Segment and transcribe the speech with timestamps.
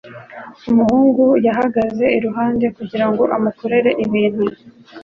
[0.71, 4.43] Umuhungu yahagaze iruhande kugirango amukorere ibintu